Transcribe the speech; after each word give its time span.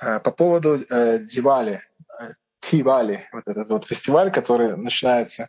по 0.00 0.30
поводу 0.30 0.76
э, 0.76 1.18
Дивали, 1.18 1.82
Тивали, 2.60 3.28
вот 3.32 3.44
этот 3.46 3.68
вот 3.68 3.84
фестиваль, 3.84 4.30
который 4.30 4.76
начинается. 4.76 5.48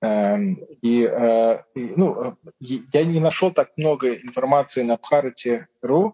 Эм, 0.00 0.54
и, 0.82 1.02
и 1.02 1.92
ну, 1.96 2.36
я 2.58 3.04
не 3.04 3.20
нашел 3.20 3.52
так 3.52 3.70
много 3.76 4.14
информации 4.14 4.82
на 4.82 4.94
Bharati.ru, 4.94 6.12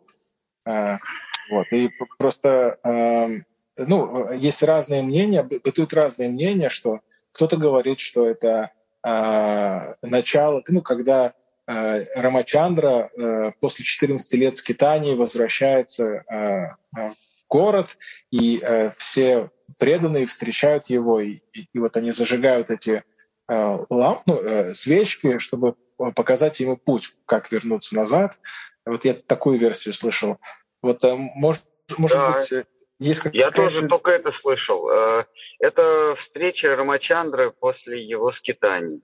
вот, 1.50 1.66
и 1.72 1.90
просто 2.18 2.78
эм, 2.84 3.46
ну, 3.78 4.32
есть 4.32 4.62
разные 4.62 5.02
мнения, 5.02 5.42
бытуют 5.42 5.94
разные 5.94 6.28
мнения, 6.28 6.68
что 6.68 7.00
кто-то 7.32 7.56
говорит, 7.56 8.00
что 8.00 8.28
это 8.28 8.72
э, 9.04 9.94
начало, 10.02 10.62
ну, 10.66 10.82
когда 10.82 11.34
э, 11.66 12.04
Рамачандра 12.16 13.10
э, 13.16 13.52
после 13.60 13.84
14 13.84 14.34
лет 14.34 14.56
скитаний 14.56 15.14
возвращается 15.14 16.24
э, 16.28 17.10
город, 17.48 17.98
и 18.30 18.60
э, 18.62 18.90
все 18.96 19.50
преданные 19.78 20.26
встречают 20.26 20.86
его, 20.86 21.20
и, 21.20 21.40
и, 21.52 21.68
и 21.72 21.78
вот 21.78 21.96
они 21.96 22.10
зажигают 22.10 22.70
эти 22.70 23.02
э, 23.48 23.78
ламп, 23.90 24.22
ну, 24.26 24.40
э, 24.40 24.74
свечки, 24.74 25.38
чтобы 25.38 25.74
показать 26.14 26.60
ему 26.60 26.76
путь, 26.76 27.08
как 27.26 27.50
вернуться 27.52 27.96
назад. 27.96 28.38
Вот 28.86 29.04
я 29.04 29.14
такую 29.14 29.58
версию 29.58 29.94
слышал. 29.94 30.38
Вот, 30.82 31.04
э, 31.04 31.14
может, 31.34 31.64
может 31.98 32.16
да. 32.16 32.32
быть, 32.32 32.66
есть 33.00 33.22
Я 33.32 33.50
тоже 33.50 33.86
только 33.86 34.10
это 34.10 34.32
слышал. 34.40 34.88
Э, 34.90 35.24
это 35.60 36.16
встреча 36.24 36.74
Рамачандры 36.74 37.50
после 37.50 38.02
его 38.04 38.32
скитаний. 38.32 39.02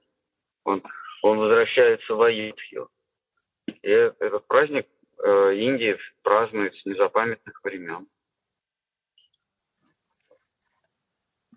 Он, 0.64 0.82
он 1.22 1.38
возвращается 1.38 2.14
в 2.14 2.22
Аюдхию. 2.22 2.88
И 3.66 3.88
этот 3.88 4.46
праздник 4.46 4.86
э, 5.22 5.54
Индии 5.56 5.96
празднует 6.22 6.74
с 6.74 6.84
незапамятных 6.84 7.60
времен. 7.62 8.06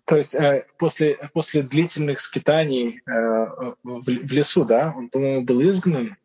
То 0.08 0.16
есть 0.16 0.34
э, 0.34 0.66
после, 0.78 1.18
после 1.34 1.62
длительных 1.62 2.18
скитаний 2.18 3.00
в, 3.06 3.76
в 3.84 4.32
лесу, 4.32 4.64
да, 4.66 4.94
он, 4.96 5.10
по-моему, 5.10 5.44
был 5.44 5.60
изгнан, 5.62 6.16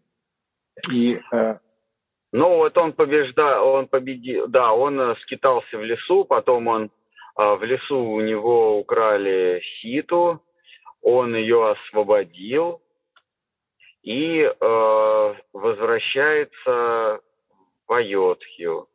и 0.91 1.19
ну 2.33 2.57
вот 2.57 2.75
он 2.79 2.93
побеждал, 2.93 3.67
он 3.67 3.87
победил, 3.87 4.47
да, 4.47 4.73
он 4.73 4.99
э, 4.99 5.15
скитался 5.21 5.77
в 5.77 5.83
лесу, 5.83 6.25
потом 6.25 6.67
он 6.67 6.89
а, 7.35 7.55
в 7.55 7.63
лесу 7.63 7.95
у 7.95 8.21
него 8.21 8.79
украли 8.79 9.61
ситу, 9.79 10.41
он 11.01 11.35
ее 11.35 11.71
освободил 11.71 12.81
и 14.01 14.39
э, 14.39 15.35
возвращается 15.53 17.21
в 17.87 17.93
Айотхию. 17.93 18.87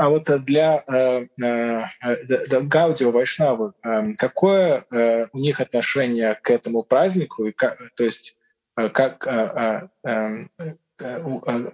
А 0.00 0.08
вот 0.08 0.24
для 0.46 0.82
э, 0.88 1.26
э, 1.42 2.60
Гаудио 2.62 3.10
Вайшнавы 3.10 3.74
э, 3.84 4.14
какое 4.16 4.82
э, 4.90 5.26
у 5.30 5.38
них 5.38 5.60
отношение 5.60 6.36
к 6.36 6.50
этому 6.50 6.82
празднику? 6.82 7.44
И 7.44 7.52
как, 7.52 7.78
то 7.96 8.04
есть 8.04 8.38
как, 8.74 9.26
um, 9.26 10.48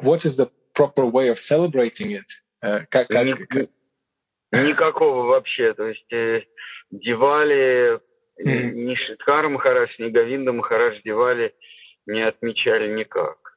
what 0.03 0.25
is 0.25 0.37
the 0.37 0.51
proper 0.75 1.05
way 1.05 1.29
of 1.29 1.39
celebrating 1.39 2.19
it? 2.19 2.27
Как, 2.61 3.07
как, 3.07 3.25
Ни, 3.25 3.69
Никакого 4.51 5.27
вообще. 5.27 5.73
То 5.75 5.87
есть 5.87 6.13
э, 6.13 6.43
Дивали, 6.91 8.01
mm-hmm. 8.41 8.71
ни 8.73 8.95
Шиткар 8.97 9.49
Махарадж, 9.49 9.91
ни 10.01 10.11
Гавинда 10.11 10.53
Махарадж 10.53 11.01
Дивали 11.05 11.55
не 12.07 12.23
отмечали 12.23 12.93
никак. 12.93 13.57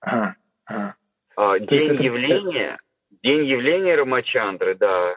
Ага, 0.00 0.36
ага. 0.64 0.96
А, 1.36 1.58
день 1.58 1.94
это... 1.94 2.02
явления, 2.02 2.78
день 3.22 3.44
явления 3.44 3.94
Рамачандры, 3.96 4.74
да, 4.74 5.16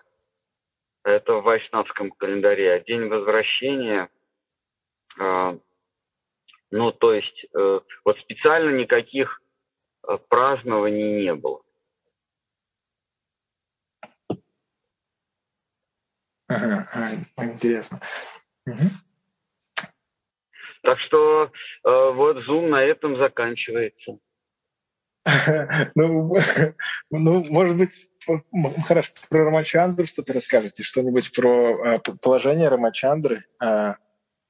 это 1.03 1.35
в 1.35 1.43
вайшнавском 1.43 2.11
календаре, 2.11 2.73
а 2.73 2.79
день 2.79 3.07
возвращения 3.07 4.09
а, 5.17 5.57
ну, 6.71 6.91
то 6.91 7.13
есть 7.13 7.45
э, 7.55 7.79
вот 8.05 8.19
специально 8.19 8.75
никаких 8.77 9.41
э, 10.07 10.17
празднований 10.29 11.23
не 11.23 11.33
было. 11.33 11.61
Ага, 16.47 16.87
интересно. 17.37 17.99
Угу. 18.65 18.77
Так 20.83 20.99
что 20.99 21.45
э, 21.45 21.49
вот 21.83 22.37
Zoom 22.47 22.69
на 22.69 22.83
этом 22.83 23.17
заканчивается. 23.17 24.19
Ну, 25.95 26.29
ну, 27.11 27.43
может 27.49 27.77
быть, 27.77 28.09
хорошо, 28.85 29.11
про 29.29 29.45
Рамачандру 29.45 30.05
что-то 30.05 30.33
расскажете, 30.33 30.83
что-нибудь 30.83 31.33
про 31.35 31.95
э, 31.95 31.99
положение 32.21 32.69
Рамачандры. 32.69 33.45
А, 33.59 33.95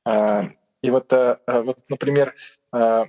а, 0.05 0.45
и 0.81 0.91
вот, 0.91 1.11
э, 1.13 1.37
э, 1.45 1.61
вот 1.61 1.77
например, 1.89 2.33
э, 2.73 3.05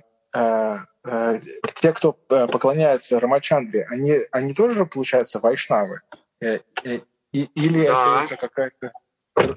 те, 1.75 1.93
кто 1.93 2.13
поклоняется 2.13 3.19
Рамачандре, 3.19 3.87
они, 3.89 4.19
они 4.31 4.53
тоже, 4.53 4.85
получается, 4.85 5.39
вайшнавы? 5.39 6.01
Или 6.41 7.85
да. 7.85 8.19
это 8.19 8.25
уже 8.25 8.37
какая-то 8.37 8.91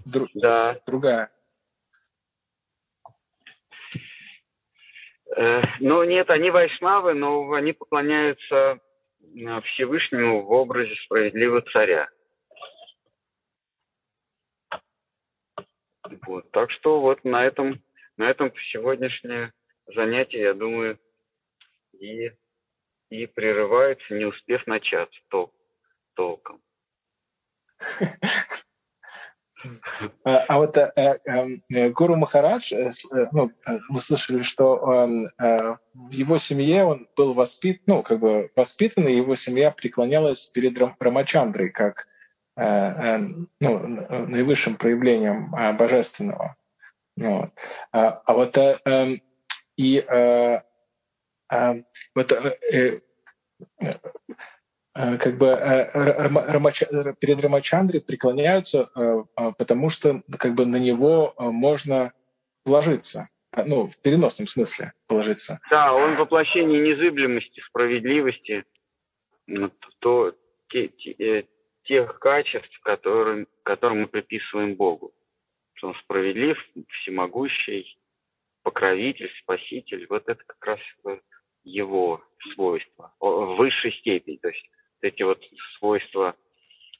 дру, 0.04 0.26
да. 0.34 0.76
другая? 0.86 1.30
Ну 5.80 6.04
нет, 6.04 6.30
они 6.30 6.50
вайшнавы, 6.50 7.14
но 7.14 7.52
они 7.52 7.72
поклоняются 7.72 8.78
Всевышнему 9.64 10.42
в 10.42 10.52
образе 10.52 10.94
справедливого 11.04 11.62
царя. 11.62 12.08
Вот, 16.26 16.50
так 16.52 16.70
что 16.70 17.00
вот 17.00 17.24
на 17.24 17.44
этом 17.44 17.82
на 18.16 18.30
этом 18.30 18.52
сегодняшнее 18.72 19.52
занятие, 19.86 20.42
я 20.42 20.54
думаю, 20.54 20.98
и, 21.98 22.32
и 23.10 23.26
прерывается, 23.26 24.14
не 24.14 24.24
успев 24.24 24.66
начаться 24.66 25.18
тол 25.28 25.52
толком. 26.14 26.62
А, 30.24 30.36
а 30.48 30.58
вот 30.58 30.76
э, 30.76 30.92
э, 30.96 31.16
эм, 31.24 31.62
э, 31.70 31.90
Гуру 31.90 32.16
Махарадж, 32.16 32.72
ну, 33.32 33.50
мы 33.88 34.00
слышали, 34.00 34.42
что 34.42 34.76
он, 34.76 35.28
в 35.38 36.10
его 36.10 36.38
семье 36.38 36.84
он 36.84 37.08
был 37.16 37.34
воспит, 37.34 37.82
ну, 37.86 38.02
как 38.02 38.20
бы 38.20 38.50
воспитан, 38.56 39.08
и 39.08 39.14
его 39.14 39.34
семья 39.34 39.70
преклонялась 39.70 40.46
перед 40.46 40.78
Рамачандрой 41.00 41.70
как 41.70 42.06
ну, 42.56 43.48
наивысшим 43.58 44.76
проявлением 44.76 45.50
божественного. 45.76 46.56
Вот. 47.16 47.50
А, 47.92 48.22
а 48.24 48.32
вот 48.34 48.56
э, 48.56 48.78
э, 48.84 49.16
и 49.76 50.04
э, 50.06 50.60
э, 51.50 51.82
вот 52.14 52.32
э, 52.32 52.58
э, 52.72 53.00
э 53.80 53.92
как 54.94 55.38
бы 55.38 55.48
э, 55.48 55.90
Рамач... 55.92 56.82
перед 57.18 57.40
Рамачандрой 57.40 58.00
преклоняются, 58.00 58.88
потому 59.58 59.88
что 59.88 60.22
как 60.38 60.54
бы 60.54 60.66
на 60.66 60.76
него 60.76 61.34
можно 61.38 62.12
положиться, 62.64 63.28
ну, 63.66 63.88
в 63.88 64.00
переносном 64.00 64.46
смысле 64.46 64.92
положиться. 65.06 65.58
Да, 65.70 65.92
он 65.92 66.14
воплощение 66.14 66.80
незыблемости, 66.80 67.60
справедливости, 67.68 68.64
то, 69.98 70.34
те, 70.68 70.88
те, 70.88 71.46
тех 71.82 72.18
качеств, 72.18 72.80
которые, 72.82 73.46
которые 73.62 74.02
мы 74.02 74.06
приписываем 74.06 74.74
Богу 74.74 75.12
что 75.74 75.88
он 75.88 75.94
справедлив, 75.96 76.58
всемогущий, 77.00 77.98
покровитель, 78.62 79.30
спаситель. 79.42 80.06
Вот 80.08 80.28
это 80.28 80.42
как 80.44 80.64
раз 80.64 80.80
его 81.64 82.22
свойства 82.54 83.14
в 83.20 83.56
высшей 83.56 83.92
степени. 83.92 84.36
То 84.36 84.48
есть 84.48 84.64
эти 85.04 85.22
вот 85.22 85.40
свойства 85.78 86.34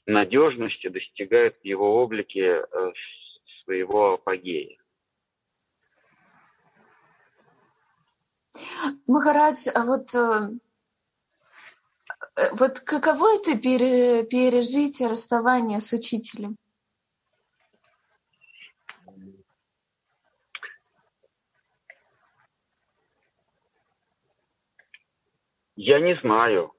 надежности 0.05 0.87
достигают 0.87 1.57
в 1.61 1.65
его 1.65 2.01
облике 2.01 2.41
э, 2.41 2.91
своего 3.63 4.13
апогея. 4.13 4.77
Махарадж, 9.07 9.67
а 9.73 9.85
вот, 9.85 10.13
э, 10.13 10.49
э, 12.37 12.41
вот 12.53 12.79
каково 12.79 13.35
это 13.35 13.57
пережить 13.57 15.01
расставание 15.01 15.81
с 15.81 15.91
учителем? 15.91 16.55
Я 25.75 25.99
не 25.99 26.15
знаю. 26.21 26.71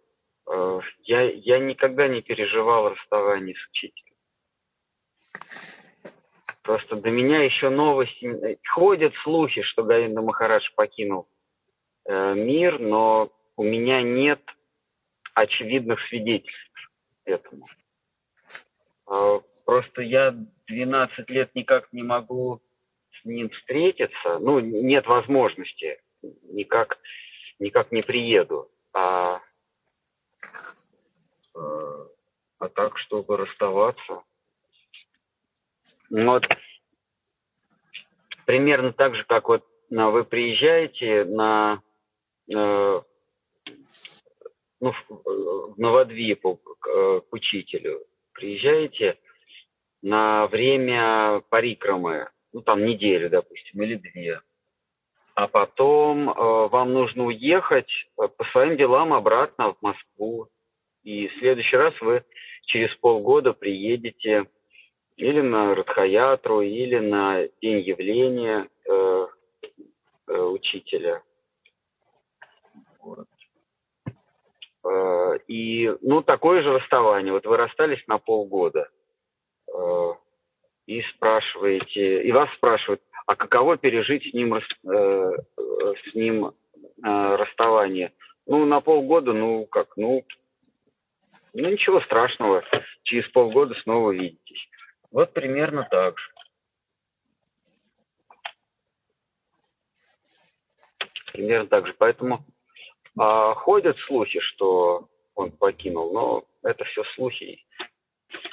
Э, 0.51 0.81
я, 1.05 1.31
я 1.31 1.59
никогда 1.59 2.09
не 2.09 2.23
переживал 2.23 2.91
расставание 2.91 3.55
с 3.55 3.69
учителем. 3.71 4.15
Просто 6.63 7.01
до 7.01 7.11
меня 7.11 7.45
еще 7.45 7.69
новости... 7.69 8.59
Ходят 8.69 9.15
слухи, 9.23 9.63
что 9.63 9.85
Говинда 9.85 10.21
Махарадж 10.21 10.69
покинул 10.75 11.29
э, 12.05 12.35
мир, 12.35 12.81
но 12.81 13.31
у 13.57 13.63
меня 13.63 14.03
нет 14.03 14.41
очевидных 15.35 16.01
свидетельств 16.09 16.91
этому. 17.25 17.67
А, 19.07 19.41
просто 19.65 20.03
я 20.03 20.35
12 20.67 21.31
лет 21.31 21.55
никак 21.55 21.93
не 21.93 22.03
могу 22.03 22.61
с 23.21 23.25
ним 23.25 23.51
встретиться. 23.51 24.39
Ну, 24.39 24.61
нет 24.61 25.07
возможности. 25.07 26.01
Никак, 26.23 26.99
никак 27.59 27.93
не 27.93 28.03
приеду. 28.03 28.71
А, 28.93 29.41
а 31.55 32.69
чтобы 32.99 33.37
расставаться. 33.37 34.23
Ну, 36.11 36.33
вот 36.33 36.45
примерно 38.45 38.93
так 38.93 39.15
же, 39.15 39.25
как 39.25 39.49
вот 39.49 39.65
вы 39.91 40.25
приезжаете 40.25 41.25
на 41.25 41.81
э, 42.55 43.01
ну, 44.81 44.93
в 45.09 45.79
Новодвипу 45.79 46.57
к, 46.57 46.89
э, 46.89 47.21
к 47.29 47.33
учителю, 47.33 48.05
приезжаете 48.33 49.19
на 50.03 50.47
время 50.47 51.43
парикрамы, 51.49 52.29
ну 52.53 52.63
там 52.63 52.85
неделю, 52.85 53.31
допустим, 53.31 53.83
или 53.83 53.97
две, 53.97 54.41
а 55.35 55.49
потом 55.49 56.31
э, 56.31 56.35
вам 56.69 56.93
нужно 56.93 57.25
уехать 57.25 57.91
э, 57.91 58.29
по 58.29 58.45
своим 58.53 58.77
делам 58.77 59.13
обратно 59.13 59.73
в 59.73 59.83
Москву, 59.83 60.49
и 61.03 61.29
в 61.29 61.39
следующий 61.39 61.77
раз 61.77 61.95
вы 62.01 62.25
через 62.67 62.95
полгода 62.97 63.53
приедете 63.53 64.47
или 65.17 65.41
на 65.41 65.75
Радхаятру, 65.75 66.61
или 66.61 66.99
на 66.99 67.49
день 67.63 67.81
явления 67.81 68.69
э, 68.89 69.27
э, 70.29 70.39
учителя. 70.39 71.23
Вот. 73.01 73.27
Э, 74.85 75.39
и, 75.49 75.93
ну, 76.03 76.23
такое 76.23 76.63
же 76.63 76.73
расставание. 76.73 77.33
Вот 77.33 77.47
вы 77.47 77.57
расстались 77.57 78.07
на 78.07 78.19
полгода 78.19 78.89
э, 79.73 80.13
и 80.87 81.03
спрашиваете, 81.15 82.23
и 82.23 82.33
вас 82.33 82.49
спрашивают, 82.55 83.01
а 83.27 83.35
каково 83.37 83.77
пережить 83.77 84.31
с 84.31 84.35
ним, 84.35 84.55
э, 84.55 84.61
с 84.87 86.15
ним 86.15 86.53
расставание? 87.03 88.13
Ну, 88.47 88.65
на 88.65 88.81
полгода, 88.81 89.33
ну, 89.33 89.67
как, 89.67 89.97
ну, 89.97 90.25
ну, 91.53 91.71
ничего 91.71 92.01
страшного, 92.03 92.65
через 93.05 93.29
полгода 93.31 93.75
снова 93.83 94.13
видитесь. 94.13 94.69
Вот 95.11 95.33
примерно 95.33 95.87
так 95.91 96.19
же. 96.19 96.31
Примерно 101.33 101.67
так 101.69 101.87
же. 101.87 101.95
Поэтому 101.99 102.45
а 103.19 103.55
ходят 103.55 103.97
слухи, 104.07 104.41
что 104.41 105.09
он 105.35 105.51
покинул, 105.51 106.13
но 106.13 106.45
это 106.63 106.85
все 106.85 107.03
слухи. 107.15 107.65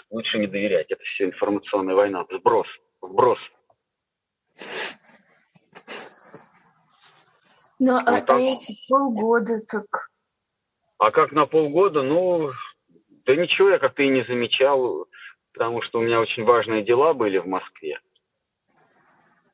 Лучше 0.10 0.38
не 0.38 0.48
доверять. 0.48 0.90
Это 0.90 1.04
все 1.04 1.26
информационная 1.26 1.96
война. 1.96 2.26
Сброс. 2.32 2.68
Вброс. 3.02 3.40
Ну, 7.80 7.96
а, 7.98 8.12
вот 8.12 8.30
а 8.30 8.40
эти 8.40 8.78
полгода 8.88 9.60
как? 9.68 10.10
А 11.00 11.12
как 11.12 11.34
на 11.34 11.46
полгода? 11.46 12.02
Ну, 12.04 12.52
да 13.26 13.36
ничего, 13.36 13.70
я 13.70 13.80
как-то 13.80 14.04
и 14.04 14.10
не 14.10 14.24
замечал, 14.24 15.08
потому 15.54 15.82
что 15.82 16.00
у 16.00 16.02
меня 16.02 16.20
очень 16.20 16.44
важные 16.44 16.84
дела 16.84 17.14
были 17.14 17.38
в 17.38 17.48
Москве. 17.48 18.00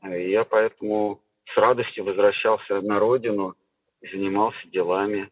И 0.03 0.29
я 0.29 0.43
поэтому 0.43 1.21
с 1.53 1.57
радостью 1.57 2.05
возвращался 2.05 2.81
на 2.81 2.99
родину– 2.99 3.55
занимался 4.01 4.67
делами. 4.67 5.31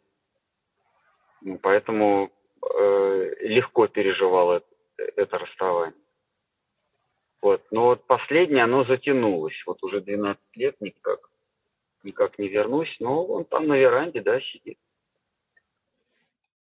Ну, 1.42 1.58
поэтому 1.60 2.32
э, 2.62 3.36
легко 3.42 3.88
переживал 3.88 4.54
это, 4.54 4.66
это 5.16 5.38
расставание. 5.38 6.00
Вот. 7.42 7.64
Но 7.72 7.84
вот 7.84 8.08
последнее, 8.08 8.64
оно 8.64 8.84
затянулось. 8.84 9.62
Вот 9.66 9.82
уже 9.84 10.02
12 10.02 10.42
лет 10.56 10.76
никак, 10.82 11.30
никак 12.04 12.40
не 12.40 12.48
вернусь. 12.48 12.94
Но 13.00 13.24
он 13.26 13.46
там 13.46 13.68
на 13.68 13.78
веранде, 13.78 14.22
да, 14.22 14.42
сидит. 14.42 14.80